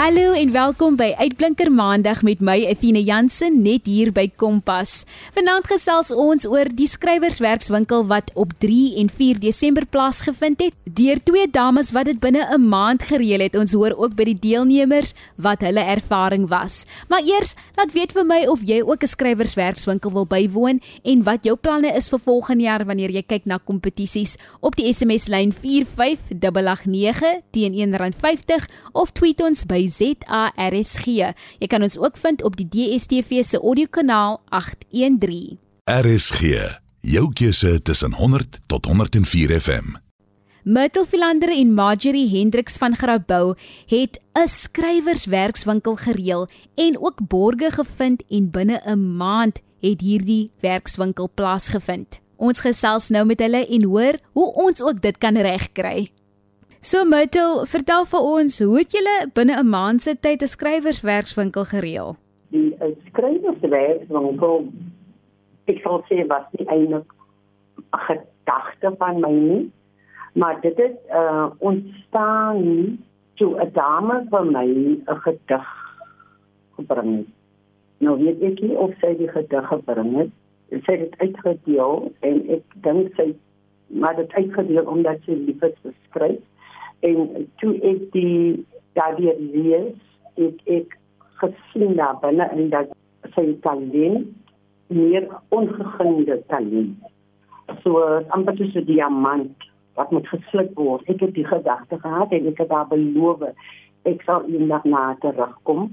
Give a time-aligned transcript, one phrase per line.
[0.00, 5.02] Hallo en welkom by Uitblinker Maandag met my Athena Jansen net hier by Kompas.
[5.34, 10.72] Vanaand gesels ons oor die skrywerswerkswinkel wat op 3 en 4 Desember plaasgevind het.
[10.88, 13.54] Deur twee dames wat dit binne 'n maand gereël het.
[13.54, 16.86] Ons hoor ook by die deelnemers wat hulle ervaring was.
[17.08, 21.44] Maar eers, laat weet vir my of jy ook 'n skrywerswerkswinkel wil bywoon en wat
[21.44, 25.52] jou planne is vir volgende jaar wanneer jy kyk na kompetisies op die SMS lyn
[25.52, 31.06] 45889 teen R1.50 of tweet ons by ZARSG.
[31.58, 35.58] Jy kan ons ook vind op die DSTV se audiokanaal 813.
[35.90, 36.40] RSG,
[37.00, 39.98] jou keuse tussen 100 tot 104 FM.
[40.62, 43.54] Myrtle Philander en Marjorie Hendriks van Grabouw
[43.86, 51.30] het 'n skrywerswerkswinkel gereël en ook borge gevind en binne 'n maand het hierdie werkswinkel
[51.34, 52.20] plaasgevind.
[52.36, 56.10] Ons gesels nou met hulle en hoor hoe ons ook dit kan regkry.
[56.82, 61.64] So Myrtle, vertel vir ons, hoe het julle binne 'n maand se tyd 'n skrywerswerkswinkel
[61.72, 62.16] gereël?
[62.50, 62.72] Die
[63.08, 64.64] skrywerswerkswinkel
[65.68, 67.12] ek sal sê was nie eintlik
[67.92, 69.70] 'n gedagte van my nie,
[70.32, 72.98] maar dit het uh ontstaan
[73.36, 74.68] toe 'n dame vir my
[75.04, 75.68] 'n gedig
[76.76, 77.26] gebring het.
[77.98, 80.30] Nou weet ek nie of sy die gedig gebring het.
[80.70, 83.34] Sy het dit uitgedeel en ek dink sy
[83.86, 86.40] maar dit uitgedeel omdat sy lief is vir skryf
[87.00, 88.66] en toe ek die
[88.98, 89.96] daardie lees
[90.40, 90.96] ek ek
[91.40, 92.92] gesien daar binne in dat
[93.34, 94.28] sy talent
[94.90, 96.96] meer ongeginde talent.
[97.82, 98.02] So
[98.36, 101.08] amper soos 'n diamant wat moet gesluk word.
[101.08, 103.42] Ek het die gedagte gehad en ek het daar beloof
[104.04, 105.92] ek sal eendag na terugkom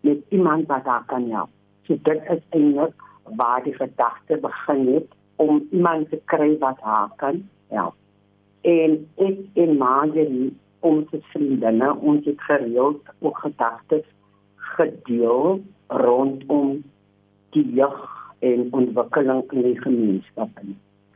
[0.00, 1.50] met iemand wat daar kan help.
[1.86, 2.94] So dit is eintlik
[3.36, 7.99] waar die gedagte begin het om iemand te kry wat haar kan help
[8.68, 10.50] en ek en Marjorie
[10.86, 14.06] ons vriendinne ons het gereeld ook gedagtes
[14.76, 16.82] gedeel rondom
[17.50, 18.00] die jeug
[18.38, 20.48] en ontwikkeling in die gemeenskap.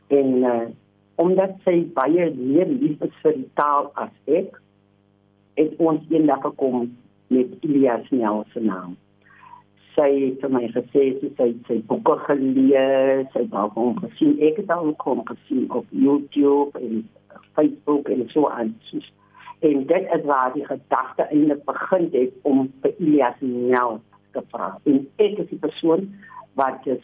[0.07, 0.67] En uh,
[1.15, 4.59] omdat sy baie meer lief is vir die taal as ek
[5.55, 6.89] het ons eendag gekom
[7.33, 8.97] met Elias Nel se naam.
[9.95, 14.35] Sy het vir my gesê sy sy, sy boeke gelees sy het al hom gesien.
[14.43, 17.05] Ek het al hom gesien op YouTube en
[17.53, 18.75] Facebook en so aan.
[19.59, 23.99] En dit is waar die gedagte eintlik begin het om vir Elias Nel
[24.31, 24.77] te vra.
[24.83, 26.09] En ek is die persoon
[26.53, 27.03] wat dus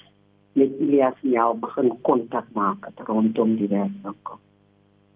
[0.54, 4.36] met Elias Nel begin kontak maak rondom die werk.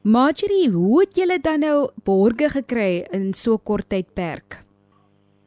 [0.02, 4.62] Marjorie, hoe het julle dan nou borge gekry in so kort tydperk?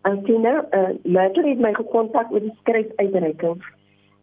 [0.08, 3.62] Antina, uh, Marjorie het my gekontak oor die skryfuitreiking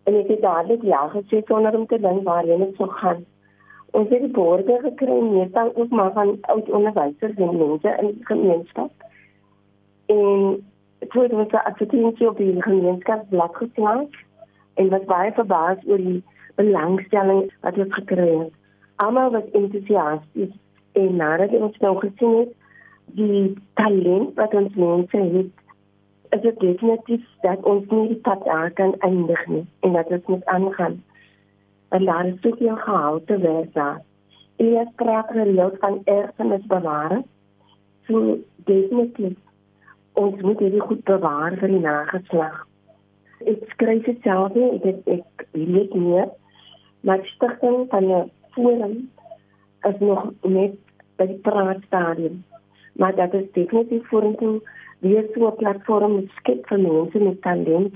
[0.05, 3.23] en ek het dadelik ja gesê sonder om te dink waarheen dit sou gaan
[3.95, 8.25] ons het die borde gekry meestal ook maar van oud onderwysers en mense in die
[8.25, 8.91] gemeenskap.
[10.05, 10.63] En
[11.09, 14.11] toe het ons 'n advertensie op die gemeenskapsblad geplaas
[14.73, 16.23] en wat baie verbaas oor die
[16.55, 18.53] belangstelling wat ons gekry het.
[18.95, 20.53] Almal was entoesiasties
[20.91, 22.53] en nadat ons nou gesien het
[23.05, 25.51] die talent wat ons mense het
[26.29, 30.45] is dit definitief dat ons nie die pad kan eindig nie en dat ons moet
[30.45, 31.03] aangaan
[31.95, 34.01] en daar is soveel gehalte werk daar.
[34.55, 37.25] Eers praat gereeld van erfenis bewaren.
[38.07, 39.37] So definitief
[40.13, 42.57] ons moet dit goed bewaar vir die nageslag.
[43.51, 46.23] Ek skryf dit self nie, ek het, ek weet nie,
[47.07, 48.95] maar stigting van 'n forum
[49.89, 50.75] is nog net
[51.17, 52.43] by die praatstadium.
[52.95, 54.61] Maar dat is definitief vorentoe
[54.99, 57.95] weer so 'n platform skep vir mense met talent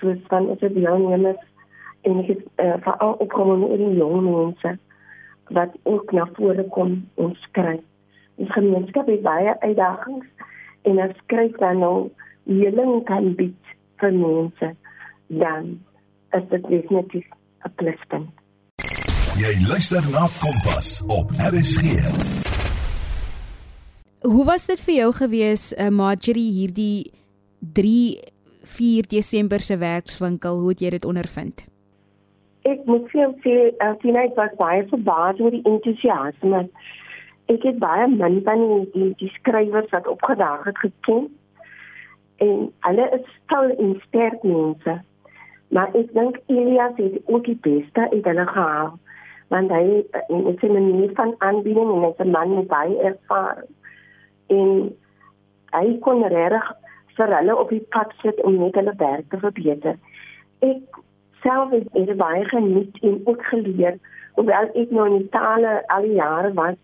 [0.00, 1.47] soos van as dit deelnemers
[2.08, 4.74] en ek het uh, veral opgekom oor die jong mense
[5.56, 7.84] wat ook na vore kom en skryf.
[8.40, 10.26] Die gemeenskap het baie uitdagings
[10.88, 11.96] en as skryf dan nou
[12.48, 14.72] heling kan bied vir mense
[15.28, 15.76] dan
[16.36, 17.26] is dit definitief
[17.64, 18.30] 'n pluspunt.
[19.38, 21.82] Jy luister na Kompas op RSG.
[24.20, 27.12] Hoe was dit vir jou gewees, uh, Marjorie, hierdie
[27.60, 28.18] 3
[28.62, 31.66] 4 Desember se werkswinkel, hoe het jy dit ondervind?
[32.62, 36.68] Ek moet vir sê Altina het was baie verbaas oor die entoesiasme.
[37.48, 41.28] Ek het baie min van die, die, die skrywers wat opgedaag het geken.
[42.44, 44.98] En hulle is stil en sterk mense.
[45.74, 48.98] Maar ek dink Elias het ook die beste uit hulle gehaal.
[49.48, 53.72] Want hy het 'n manier van aanbieding en hy's 'n man met baie ervaring.
[54.46, 54.96] En
[55.72, 56.72] hy kon regtig
[57.16, 59.96] vir hulle op die pad sit om net hulle werk te verbeter.
[60.58, 61.00] Ek
[61.42, 63.98] self het ek baie geniet en ook geleer
[64.34, 66.78] hoewel ek nou in tale al die jare was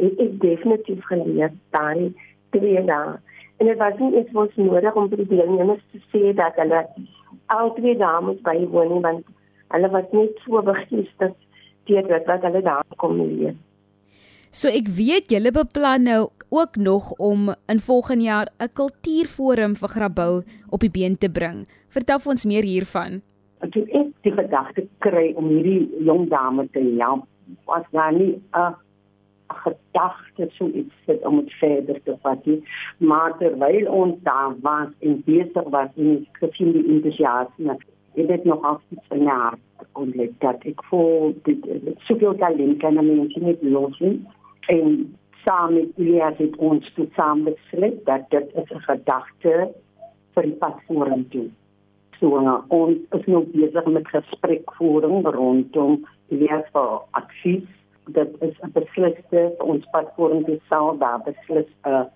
[0.00, 2.12] het ek definitief geleer daai
[2.50, 3.16] twee dae
[3.56, 6.82] En dit was nie eens ons nodig om vir die deelnemers te sê dat hulle
[7.54, 9.30] al twee dames bywoon nie want
[9.72, 11.38] hulle was net so begeesterd
[11.88, 13.54] deur dit wat hulle daar kom leer.
[14.52, 16.20] So ek weet julle beplan nou
[16.52, 21.66] ook nog om in volgende jaar 'n kultuurforum vir Grabouw op die been te bring.
[21.88, 23.22] Vertel ons meer hiervan.
[23.64, 27.24] Ek het ek die gedagte kry om hierdie jong dame te help.
[27.64, 28.74] Was daar nie 'n
[29.46, 32.62] gedagte so iets sit om dit verder te vat nie.
[32.98, 37.76] Maar terwyl ons daar was en besig was die gesien die entoesiasme,
[38.16, 39.54] het dit nog altyd van jaar
[39.92, 41.66] kon let dat ek voel dit
[42.08, 44.16] soveel talent kan mense net los nie
[44.72, 44.96] en
[45.44, 49.54] saam met Elias het ons toe saam besluit dat dit is 'n gedagte
[50.34, 51.48] vir die pad vorentoe.
[52.20, 56.04] So uh, ons is nou besig met gesprekvoering rondom
[57.10, 57.66] advies.
[58.16, 62.06] Dit is 'n besliste ons pad vorentoe sal daar beslis 'n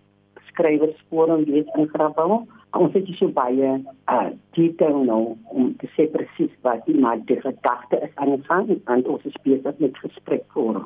[0.48, 2.46] skrywersforum wees in Grabouw.
[2.70, 7.40] Ons het so baie uh, detail nou om te sê presies wat die maar die
[7.40, 10.79] gedagte is aan die gang en ons is besig met gesprekvoering.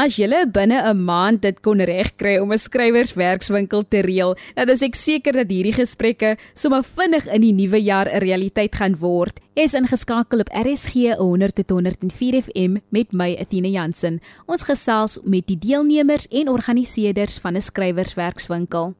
[0.00, 4.82] As jy binne 'n maand dit kon regkry om 'n skrywerswerkswinkel te reël, dan is
[4.82, 9.40] ek seker dat hierdie gesprekke sommer vinnig in die nuwe jaar 'n realiteit gaan word.
[9.54, 14.20] Is ingeskakel op RSG 100.104 FM met my Athena Jansen.
[14.46, 18.94] Ons gesels met die deelnemers en organiseerders van 'n skrywerswerkswinkel.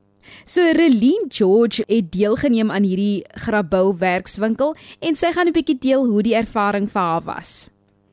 [0.44, 6.04] So Reline George het deelgeneem aan hierdie Grabouw werkswinkel en sy gaan 'n bietjie deel
[6.04, 7.70] hoe die ervaring vir haar was.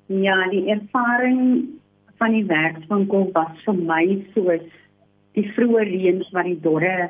[0.08, 1.68] Ja, die ervaring
[2.18, 4.04] van die werkswinkel was vir my
[4.34, 4.68] soos
[5.38, 7.10] die vroeë reëns wat die dorre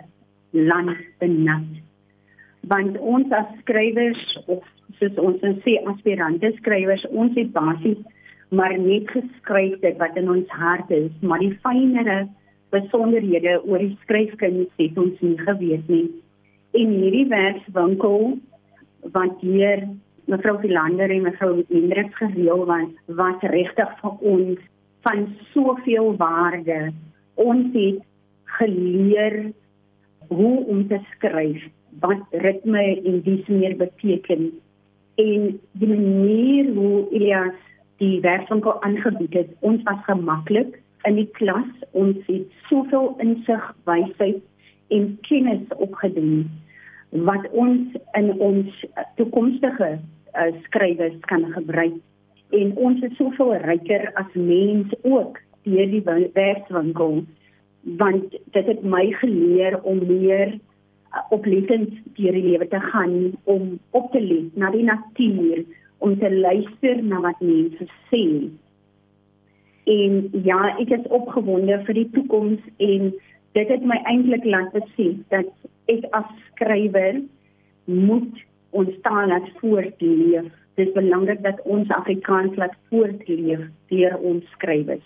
[0.51, 1.67] land benat.
[2.67, 4.65] Want ons as skrywers of
[4.99, 8.03] soos ons sê aspirante skrywers, ons het basies
[8.49, 12.27] maar net geskryf dit wat in ons hart is, maar die fynere
[12.71, 16.07] besonderhede oor die skryfkuns het ons nie geweet nie.
[16.75, 18.37] En hierdie werkswinkel
[19.15, 19.83] wat hier
[20.27, 22.89] mevrou Philander en mevrou Hendriks gereël was,
[23.19, 24.63] was regtig vir ons
[25.07, 26.91] van soveel waarde.
[27.33, 28.03] Ons het
[28.43, 29.51] geleer
[30.27, 31.63] hoe om te skryf,
[31.99, 34.49] wat ritme en dis meer beteken
[35.15, 37.61] en die manier hoe Elias
[38.03, 39.55] die werkswinkel aangebied het.
[39.59, 40.75] Ons was gemaklik
[41.07, 41.71] in die klas.
[41.91, 44.43] Ons het soveel insig, wysheid
[44.93, 46.49] en kennis opgedoen
[47.09, 48.83] wat ons in ons
[49.15, 51.95] toekomstige uh, skrywers kan gebruik
[52.55, 56.03] en ons is soveel ryker as mens ook deur die
[56.33, 57.21] werkswinkel
[57.99, 63.77] want dit het my geleer om meer uh, oplettend deur die lewe te gaan om
[63.91, 65.63] op te let na die natuur
[66.03, 68.25] om te luister na wat mense sê.
[69.87, 73.09] En ja ek is opgewonde vir die toekoms en
[73.57, 75.49] dit het my eintlik laat besef dat
[75.91, 77.23] ek as skrywer
[77.87, 78.43] moet
[78.75, 85.05] ons taal laat voortleef dis belangrik dat ons Afrikaans laat voortleef deur ons skrywers.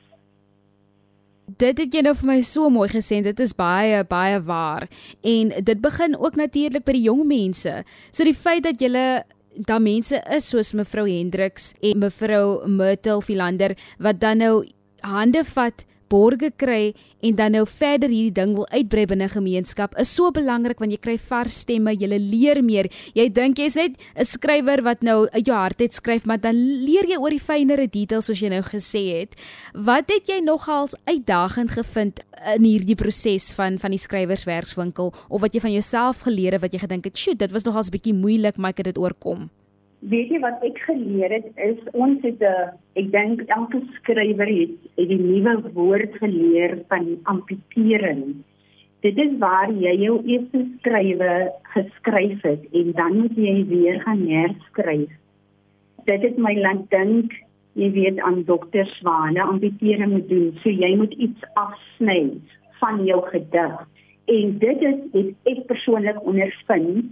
[1.59, 4.87] Dit het jy nou vir my so mooi gesê, dit is baie baie waar.
[5.23, 7.81] En dit begin ook natuurlik by die jong mense.
[8.11, 8.91] So die feit dat jy
[9.67, 14.63] daar mense is soos mevrou Hendriks en mevrou Myrtle Philander wat dan nou
[15.03, 16.91] hande vat borge kry
[17.21, 20.99] en dan nou verder hierdie ding wil uitbrei binne gemeenskap is so belangrik want jy
[21.01, 22.89] kry vars stemme, jy leer meer.
[23.17, 26.55] Jy dink jy's net 'n skrywer wat nou uit jou hart uit skryf, maar dan
[26.55, 29.35] leer jy oor die fynere details soos jy nou gesê het.
[29.73, 32.19] Wat het jy nogals uitdagend gevind
[32.55, 36.73] in hierdie proses van van die skrywerswerkswinkel of wat jy van jouself geleer het wat
[36.73, 39.49] jy gedink het, "Sjoe, dit was nogals 'n bietjie moeilik, maar ek het dit oorkom."
[40.01, 44.77] Weet jy wat ek geleer het is ons het 'n ek dink elke skrywer het,
[44.97, 48.41] het die nuwe woord geleer van amputering.
[49.01, 54.27] Dit is waar jy jou eerste skrywe geskryf het en dan moet jy weer gaan
[54.27, 55.09] herskryf.
[56.05, 57.33] Dit het my laat dink,
[57.73, 62.29] jy weet aan dokter Swane amputering moet doen, so jy moet iets afsny
[62.79, 63.87] van jou gedig.
[64.25, 67.05] En dit is dit ek persoonlik ondervind.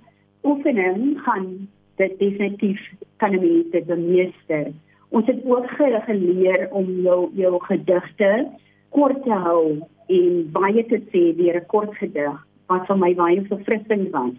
[0.43, 1.67] Oefening gaan
[1.99, 2.79] dit definitief
[3.17, 4.71] kan 'n mens dit bemeester.
[5.09, 8.47] Ons het ook geleer om jou jou gedigte
[8.89, 12.37] kort te hou en baie te sê deur 'n kort gedig
[12.67, 14.35] wat vir my baie verfrissend was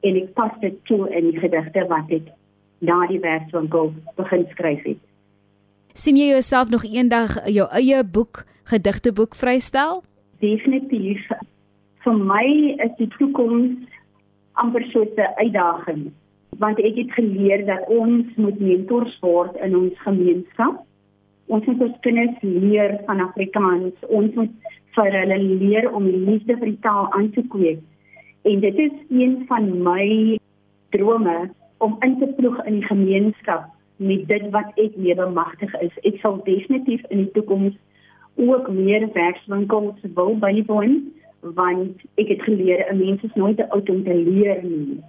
[0.00, 2.26] en ek pas dit toe in die gedigte wat ek
[2.78, 5.02] na die werkswinkel begin skryf het.
[5.94, 10.02] sien jy jouself nog eendag jou eie boek gedigteboek vrystel?
[10.38, 11.28] Definitief.
[12.04, 13.76] Vir my is die toekoms
[14.52, 16.12] amper so 'n uitdaging
[16.58, 20.82] want ek het geleer dat ons moet mentors word in ons gemeenskap.
[21.46, 23.94] Ons moet ons kinders leer van Afrikaans.
[24.08, 27.82] Ons moet vir hulle leer om liefde vir die taal aan te kweek.
[28.42, 30.38] En dit is een van my
[30.90, 35.94] drome om in te ploeg in die gemeenskap met dit wat ek mee bemagtig is.
[36.08, 37.76] Ek sal definitief in die toekoms
[38.40, 41.00] ook meer werkswinkels wil bywoon
[41.56, 45.00] want ek het geleer 'n mens is nooit te oud om te leer nie.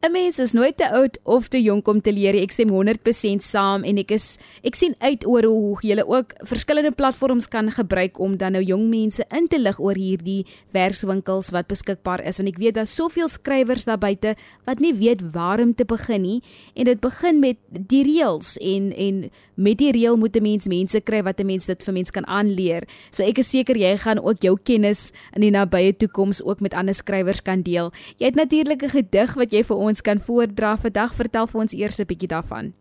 [0.00, 2.34] 'n Mens is nooit te oud of te jonk om te leer.
[2.34, 6.90] Ek stem 100% saam en ek is ek sien uit oor hoe jy ook verskillende
[6.90, 11.68] platforms kan gebruik om dan nou jong mense in te lig oor hierdie werkswinkels wat
[11.68, 14.34] beskikbaar is want ek weet daar's soveel skrywers daar buite
[14.66, 16.40] wat nie weet waar om te begin nie
[16.74, 21.00] en dit begin met die reëls en en met die reël moet 'n mens mense
[21.00, 22.82] kry wat 'n mens dit vir mense kan aanleer.
[23.10, 26.74] So ek is seker jy gaan ook jou kennis in die nabye toekoms ook met
[26.74, 27.92] ander skrywers kan deel.
[28.18, 31.14] Jy het natuurlik 'n gedig wat jy vir ons kan voordra vandag.
[31.16, 32.72] Vertel vir ons eers 'n bietjie daarvan.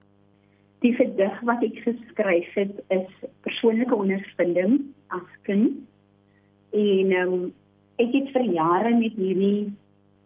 [0.81, 3.09] Die gedig wat ek geskryf het is
[3.43, 4.79] persoonlike ondervinding
[5.09, 5.75] as kind.
[6.71, 7.53] En um,
[7.97, 9.73] ek het vir jare met hierdie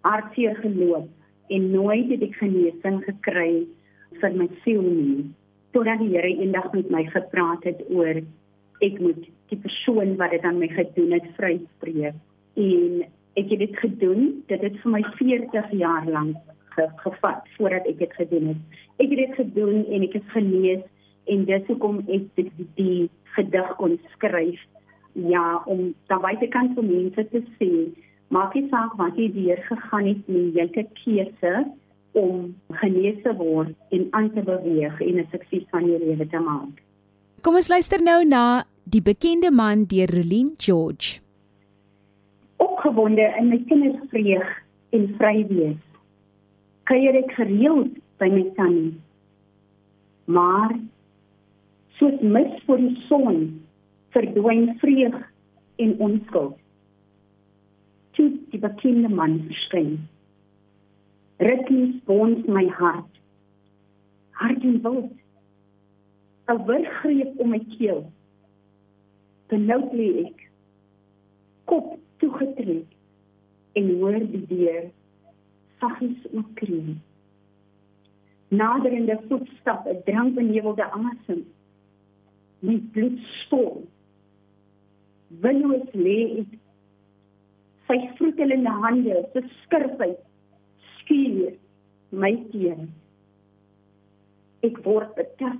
[0.03, 1.09] hartseer geloop
[1.49, 3.65] en nooit het ek genesing gekry
[4.21, 5.31] vir my siel nie.
[5.73, 8.21] Totdat die Here eendag met my gepraat het oor
[8.83, 12.19] ek moet die persoon wat dit aan my gedoen het vryspreek.
[12.53, 14.43] En het dit gedoen.
[14.47, 16.37] Dit het vir my 40 jaar lank
[16.75, 18.79] ge, gevat voordat ek dit gedoen het.
[18.97, 20.83] Ek het dit gedoen en ek het gelees
[21.31, 24.59] en dis hoekom ek die, die, die gedig kon skryf.
[25.13, 27.69] Ja, om dan buitekant vir mense te sê,
[28.33, 31.53] maak nie saak wat jy deur gegaan het nie, jy het 'n keuse
[32.13, 36.39] om genees te word en aan te beweeg en 'n sukses van jou lewe te
[36.39, 36.81] maak.
[37.41, 41.22] Kom ons luister nou na die bekende man deur Rolien George.
[42.57, 44.51] Opgewonde in my kindersvreug
[44.89, 45.81] en vry wees
[46.89, 48.95] kuier ek gereeld by my tannie.
[50.25, 50.75] Maar
[51.99, 53.39] soos mis voor die son
[54.15, 55.17] verdwyn vreug
[55.83, 56.59] en onskuld.
[58.13, 59.95] Toe die bekende man verskyn.
[61.43, 63.09] Ritmies bons my hart.
[64.37, 65.11] Hart en wild.
[66.51, 68.03] 'n Wurggreep om my keel.
[69.47, 70.39] Benoud lê ek.
[71.71, 72.99] Kop toegetrek
[73.79, 74.85] en hoor die deur
[75.83, 77.01] saggies oopkreun.
[78.53, 81.41] Naderende voetstappe, drankbenewelde asem.
[82.63, 83.81] My bloed stol.
[85.43, 86.53] Willoos lê ek.
[87.89, 90.21] Sy vroetelende hande, se skurfheid
[90.99, 91.57] skuur
[92.15, 92.87] my teen.
[94.63, 95.59] Ek word betas.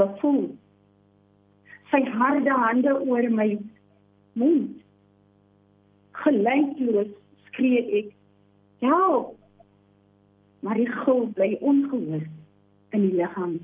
[0.00, 0.48] Bevoel.
[1.92, 3.52] Sy harde hande oor my
[4.40, 4.79] mond.
[6.22, 7.12] Gelykloos
[7.48, 8.12] skree ek
[8.84, 9.36] help.
[10.60, 12.24] Maar die gil bly ongehoor
[12.92, 13.58] in die liggaam.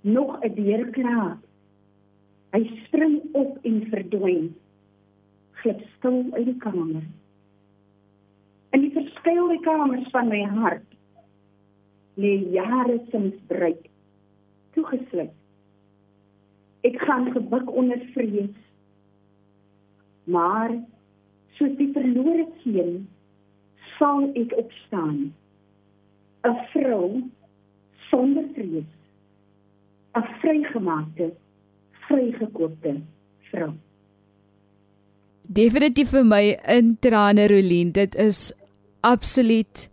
[0.00, 1.38] Nog 'n deurkraak.
[2.52, 4.56] Hy spring op en verdwyn.
[5.60, 7.02] Glip stil uit die kamer.
[8.70, 10.86] In die verskeie kamers van my hart
[12.16, 13.88] lê jare se misbruik
[14.74, 15.34] toegesluit.
[16.86, 18.56] Ek gaan gebuk onder vrees.
[20.24, 20.74] Maar
[21.58, 23.08] soos die verlore seun
[23.98, 25.34] sal ek opstaan.
[26.46, 27.22] 'n Vrou
[28.10, 28.88] sonder vrees.
[30.14, 31.32] 'n Vrygemaakte,
[32.06, 32.94] vrygekoopte
[33.50, 33.72] vrou.
[35.48, 36.44] Definitief vir my
[36.76, 38.52] in trane Rolien, dit is
[39.00, 39.88] absoluut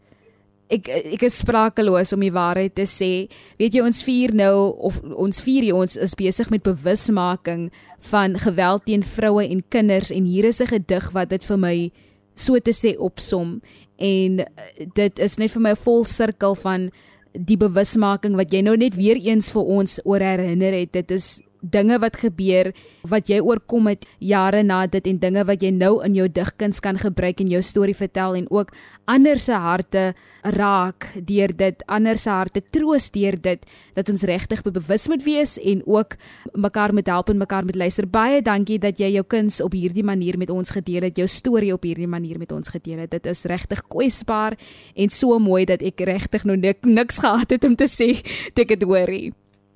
[0.69, 3.27] ek ek is sprakeloos om die waarheid te sê.
[3.59, 7.69] Weet jy ons vier nou of ons vier hier ons is besig met bewusmaking
[8.11, 11.91] van geweld teen vroue en kinders en hier is 'n gedig wat dit vir my
[12.35, 13.61] so te sê opsom
[13.97, 16.91] en eh, dit is net vir my 'n vol sirkel van
[17.33, 21.41] die bewusmaking wat jy nou net weer eens vir ons oor herinner het dit is
[21.71, 22.71] dinge wat gebeur
[23.09, 26.81] wat jy oorkom het jare na dit en dinge wat jy nou in jou digkuns
[26.83, 28.73] kan gebruik en jou storie vertel en ook
[29.05, 30.13] ander se harte
[30.55, 35.57] raak deur dit ander se harte troos deur dit dat ons regtig bewus moet wees
[35.59, 36.17] en ook
[36.53, 38.07] mekaar moet help en mekaar moet luister.
[38.07, 41.73] Baie dankie dat jy jou kuns op hierdie manier met ons gedeel het jou storie
[41.73, 43.11] op hierdie manier met ons gedeel het.
[43.11, 44.57] Dit is regtig kwesbaar
[44.95, 48.13] en so mooi dat ek regtig nou nik, niks gehad het om te sê
[48.55, 49.33] ek het hoorie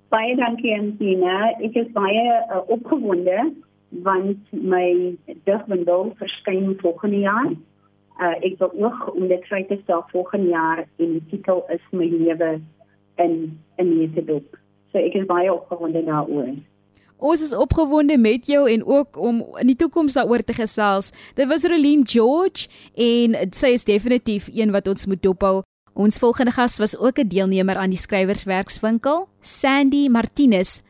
[0.10, 1.52] Baie dankie Antina.
[1.62, 3.52] Ek is baie uh, opgewonde
[4.06, 5.14] want my
[5.46, 7.52] digbundel verskyn volgende jaar.
[8.18, 11.86] Uh, ek wil ook om dit vry te stel volgende jaar en die titel is
[11.94, 12.58] my lewe
[13.22, 13.36] in
[13.78, 14.58] 'n neutedop.
[14.92, 16.58] So ek is baie opgewonde daaroor.
[17.20, 21.12] Ons is opgewonde met jou en ook om in die toekoms daaroor te gesels.
[21.36, 25.62] Dit was Rolien George en sy is definitief een wat ons moet dophou.
[26.00, 30.82] Ons volgende gas was ook 'n deelnemer aan die skrywerswerkswinkel, Sandy Martinus.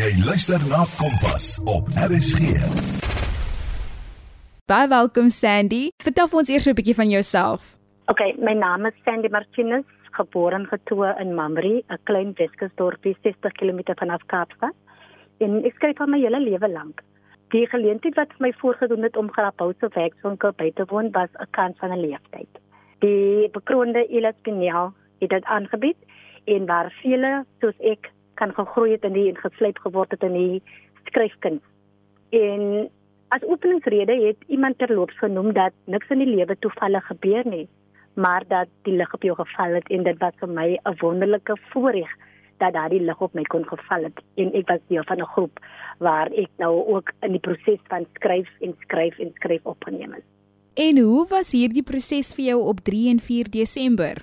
[0.00, 2.40] Jy luister na Kompas op RSG.
[4.66, 5.88] Baie welkom Sandy.
[5.96, 7.76] Vertel ons eers 'n bietjie van jouself.
[8.06, 13.52] Okay, my naam is Sandy Martinez, gebore en getoe in Mamre, 'n klein Weskusdorpie 60
[13.52, 14.74] km vanaf Kaapstad.
[15.38, 17.02] En ek skryf al my hele lewe lank.
[17.48, 21.78] Die geleentheid wat my voorgedoen het om Graphouse werkswinkel by te woon was 'n kans
[21.78, 22.61] van 'n leeftyd.
[23.02, 25.96] Die bekroonde Elas Pinel het dit aangebied
[26.44, 30.36] en waar vele soos ek kan gegroei het in die en geslyp geword het in
[30.38, 30.62] die
[31.08, 31.64] skryfkuns.
[32.30, 32.62] En
[33.34, 37.66] as openingsrede het iemand terloops genoem dat niks in die lewe toevallig gebeur nie,
[38.14, 41.56] maar dat die lig op jou geval het en dit was vir my 'n wonderlike
[41.72, 42.10] voorreg
[42.58, 45.58] dat daardie lig op my kon geval het en ek was deel van 'n groep
[45.98, 50.31] waar ek nou ook in die proses van skryf en skryf en skryf opgeneem is.
[50.74, 54.22] En hoe was hierdie proses vir jou op 3 en 4 Desember?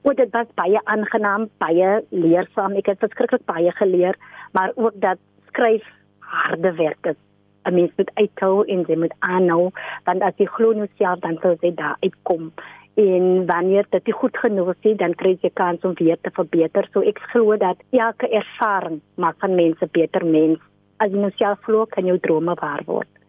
[0.00, 2.72] Wat dit was baie aangenaam, baie leersaam.
[2.80, 4.16] Ek het verskriklik baie geleer,
[4.56, 5.84] maar ook dat skryf
[6.24, 7.20] harde werk is.
[7.68, 9.70] 'n Mens moet uithou en jy moet aanhou,
[10.04, 12.52] want as jy glo in jouself dan sal jy daar uitkom.
[12.94, 16.88] En wanneer dit goed genoeg is, dan kry jy kans om weer te verbeter.
[16.92, 20.58] So ek glo dat elke ervaring maak van mense beter mens.
[20.96, 23.19] As jy in jouself glo, kan jou drome waar word.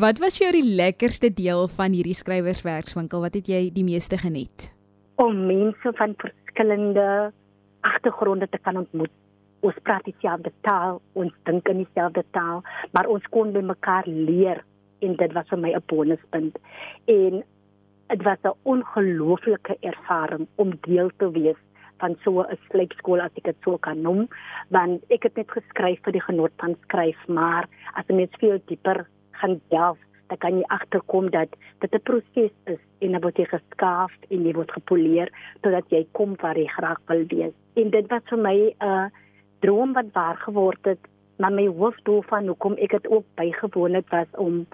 [0.00, 3.20] Wat was vir jou die lekkerste deel van hierdie skrywerswerkswinkel?
[3.20, 4.70] Wat het jy die meeste geniet?
[5.20, 7.32] Om mense van verskillende
[7.84, 9.12] agtergronde te kan ontmoet
[9.60, 12.62] ons praat dieselfde taal, ons dink in dieselfde taal,
[12.96, 14.62] maar ons kon by mekaar leer
[15.04, 16.56] en dit was vir my 'n bonuspunt.
[17.04, 17.44] En
[18.08, 21.60] dit was 'n ongelooflike ervaring om deel te wees
[21.98, 24.28] van so 'n sleepskool as ek dit sou kan noem,
[24.70, 28.60] want ek het net geskryf vir die genot van skryf, maar as jy net veel
[28.66, 29.06] dieper
[29.40, 29.98] gaan delf,
[30.30, 31.48] dan kan jy agterkom dat
[31.82, 35.28] dit 'n proses is en dan word jy geskaaf en jy word gepoleer
[35.62, 37.54] totdat jy kom waar jy graag wil wees.
[37.74, 39.06] En dit was vir my 'n uh,
[39.60, 41.02] droom wat waar geword het,
[41.38, 44.66] maar my hoofdoel van hoekom ek dit ook bygewoon het was om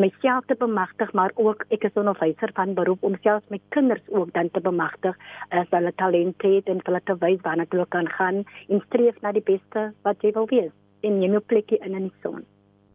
[0.00, 4.08] myself te bemagtig, maar ook ek is 'n onderwyser van beroep om selfs my kinders
[4.08, 5.16] ook dan te bemagtig
[5.48, 9.32] as hulle talente het en hulle te wys waarna hulle kan gaan en streef na
[9.32, 12.44] die beste wat jy wil wees en jy moet plekkie in in die son.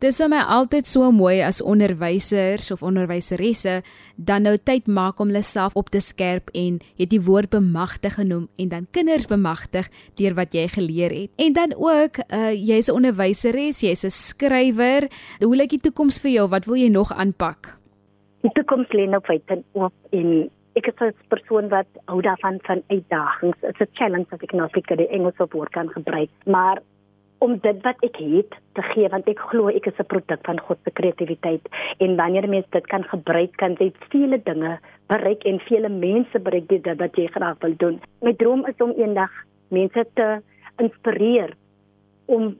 [0.05, 3.79] Dis vir my altyd so mooi as onderwysers of onderwyseresse
[4.27, 8.19] dan nou tyd maak om hulle self op te skerp en het die woord bemagtig
[8.19, 9.89] genoem en dan kinders bemagtig
[10.21, 11.31] deur wat jy geleer het.
[11.41, 15.09] En dan ook uh, jy's 'n onderwyseres, jy's 'n skrywer.
[15.41, 16.47] Hoe lyk die toekoms vir jou?
[16.53, 17.73] Wat wil jy nog aanpak?
[18.41, 22.83] Die toekoms lê nou wyd oop en ek is 'n persoon wat hou daarvan van
[22.93, 23.57] uitdagings.
[23.63, 26.77] It's a challenge as ek nou vir die Engelse woord kan gebruik, maar
[27.39, 30.59] om dit wat ek het te gee want ek glo ek is 'n produk van
[30.59, 31.65] God se kreatiwiteit
[31.99, 36.67] en wanneer mens dit kan gebruik kan jy vele dinge bereik en vele mense bereik
[36.67, 38.01] dit wat jy graag wil doen.
[38.21, 39.31] My droom is om eendag
[39.69, 40.41] mense te
[40.77, 41.53] inspireer
[42.25, 42.55] om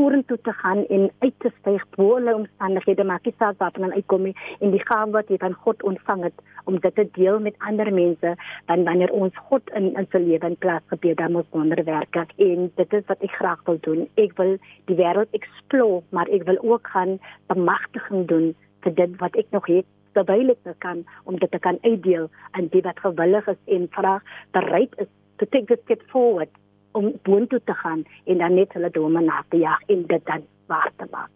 [0.00, 3.98] vorentoe te gaan en uit te styg bo hulle omstandighede maak nie saak waarvan hulle
[4.00, 7.40] uitkom nie en die gawe wat jy van God ontvang het om dit te deel
[7.46, 8.32] met ander mense
[8.70, 12.70] dan wanneer ons God in in se lewe in plaas gebeur dan moet wonderwerke en
[12.80, 14.06] dit is wat ek graag wil doen.
[14.24, 14.56] Ek wil
[14.88, 17.18] die wêreld explore maar ek wil ook gaan
[17.52, 18.48] bemagtiging doen
[18.86, 22.72] vir dit wat ek nog het terwyl ek kan om dit te kan uitdeel aan
[22.72, 24.16] die wat gewillig is en vra
[24.56, 26.56] bereid is to take the step forward
[26.92, 30.42] om boontoe te gaan en dan net hulle drome na te jag en dit dan
[30.66, 31.30] waar te maak.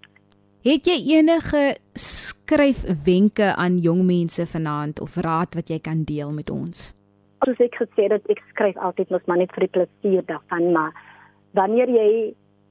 [0.64, 6.48] Het jy enige skryfwenke aan jong mense vanaand of raad wat jy kan deel met
[6.50, 6.94] ons?
[7.44, 10.96] Soos ek gesê het, ek skryf altyd mos maar net vir die plesier daarvan, maar
[11.52, 12.08] wanneer jy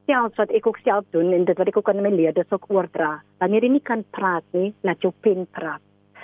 [0.09, 2.65] selfs wat ek ook self doen en dit wat ek ook aan my leerders ook
[2.73, 5.83] oordra, wanneer jy nie kan praat nie, laat jou pen praat.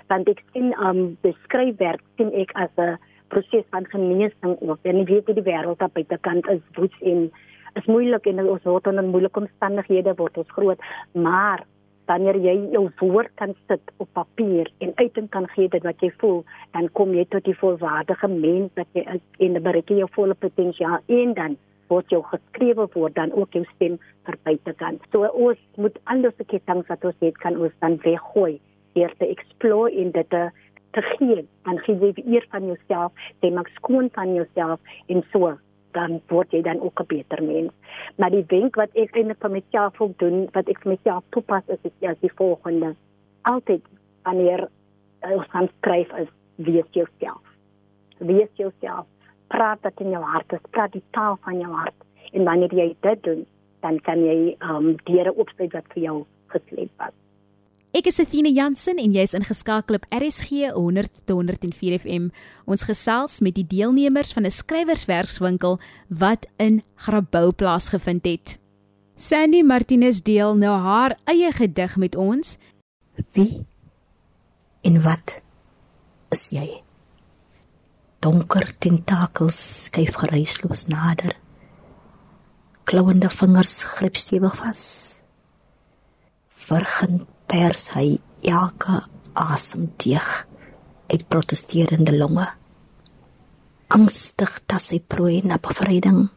[0.10, 2.98] Want ek sien um beskryfwerk sien ek as 'n
[3.34, 4.80] proses van genesing ook.
[4.84, 7.28] En jy weet hoe die wêreld op buitekant is, woeds en
[7.78, 11.66] is moeilik en ons word in moeilike omstandighede word ons groot, maar
[12.10, 16.10] wanneer jy jou woord kan sit op papier en uiting kan gee dit wat jy
[16.22, 16.42] voel,
[16.74, 20.38] dan kom jy tot die volwaardige mens wat jy is en bereik jy jou volle
[20.46, 21.58] potensiaal en dan
[21.90, 24.98] word jou geskrewe word dan ook jou stem verby te kan.
[25.14, 28.58] So ons moet alles wat jy dink wat ons het kan ons dan weggooi
[28.98, 30.50] deur te explore in dit te
[30.92, 35.58] te gee dan gee jy eer van jouself jy maak skoon van jouself en so
[35.98, 37.72] dan word jy dan ook 'n beter mens.
[38.16, 41.64] Maar die wenk wat ek eintlik vir myself wil doen wat ek vir myself toepas
[41.68, 42.96] is is ja die volgende.
[43.42, 43.82] Altyd
[44.24, 44.68] wanneer
[45.20, 47.42] ons gaan skryf is wees jouself.
[48.18, 49.06] Wees jouself.
[49.48, 52.00] Praat dit in jou hart praat die taal van jou hart.
[52.32, 53.46] En wanneer jy dit doen
[53.80, 57.14] dan kan jy um deure oopsluit wat vir jou gesleep was
[57.90, 62.28] Ek is Athena Jansen en jy's ingeskakel op RSG 100 tot 104 FM.
[62.70, 68.60] Ons gesels met die deelnemers van 'n skrywerswerkswinkel wat in Grabouw plaasgevind het.
[69.18, 72.58] Sandy Martinez deel nou haar eie gedig met ons.
[73.34, 73.66] Wie
[74.82, 75.42] En wat
[76.30, 76.84] is jy?
[78.20, 81.36] Donker tentakels skuif geruisloos nader.
[82.84, 85.16] Klauwende vingers gryp stewig vas.
[86.56, 89.02] Vergend pers hy elke
[89.34, 90.28] asemteug
[91.10, 92.46] uit protesterende longe.
[93.90, 96.28] Angstig tas hy prooi na bevryding,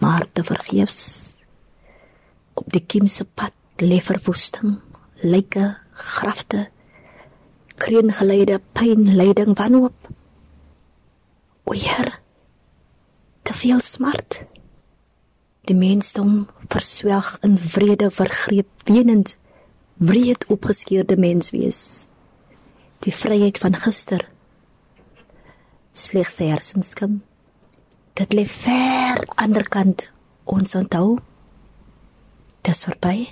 [0.00, 1.02] maar te vergeefs.
[2.56, 3.52] Op die kimse pad
[3.84, 4.78] lê verwoesting,
[5.20, 6.64] lyke, grafte,
[7.76, 10.08] kreengeleide pyn, lyding, wanhoop.
[11.68, 12.14] O Heer,
[13.44, 14.40] te veel smart.
[15.68, 19.36] Die mensdom verswelg in vrede vergreep, wenend,
[20.02, 22.08] wreed opgeskeurde menswees
[23.02, 24.22] die vryheid van gister.
[25.94, 27.20] Slegs sy hersenskim.
[28.18, 30.08] Dit lê ver aanderkant
[30.46, 31.18] ons onthou.
[32.66, 33.28] Dis verby.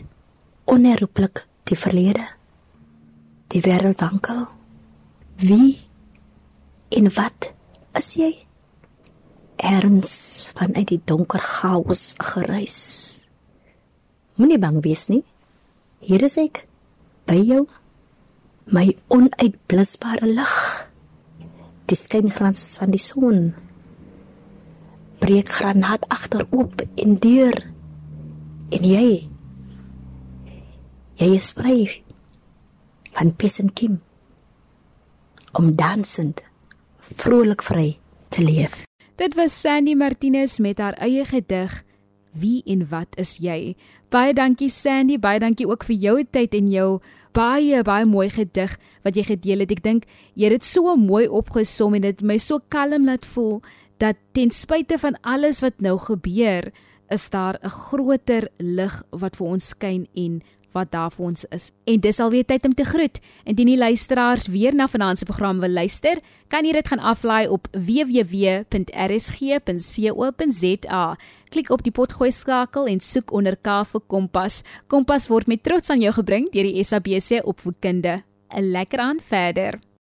[0.71, 2.27] Onherroepelik die verlede.
[3.51, 4.45] Die wêreld wankel.
[5.43, 5.79] Wie
[6.95, 7.51] en wat
[7.99, 8.31] is jy?
[9.71, 10.15] Erns
[10.55, 12.81] vanuit die donker chaos gereis.
[14.39, 15.25] Moenie bang wees nie
[16.01, 16.65] hier is ek
[17.29, 17.65] by jou
[18.71, 20.55] my onuitblusbare lig
[21.91, 23.51] die skynglans van die son
[25.21, 27.57] breek granaat agterop en deur.
[28.71, 29.09] En jy
[31.21, 31.81] jy is vry
[33.13, 33.99] van pesen kim
[35.59, 36.41] om dansend
[37.21, 37.99] vrolik vry
[38.33, 38.87] te leef.
[39.21, 41.75] Dit was Sandy Martinez met haar eie gedig
[42.33, 43.75] Wie en wat is jy?
[44.11, 47.01] Baie dankie Sandy, baie dankie ook vir jou tyd en jou
[47.35, 49.73] baie baie mooi gedig wat jy gedeel het.
[49.75, 53.61] Ek dink jy het dit so mooi opgesom en dit my so kalm laat voel
[54.01, 56.71] dat ten spyte van alles wat nou gebeur,
[57.11, 61.71] is daar 'n groter lig wat vir ons skyn en wat daar vir ons is.
[61.85, 63.21] En dis alweer tyd om te groet.
[63.45, 67.49] Indien die luisteraars weer na vanaand se program wil luister, kan jy dit gaan aflaai
[67.49, 68.65] op www.rsg.co.za.
[71.51, 74.63] Klik op die potgooi skakel en soek onder K vir Kompas.
[74.87, 78.23] Kompas word met trots aan jou gebring deur die SABC opvoedkunde.
[78.51, 79.90] 'n Lekker aan verder.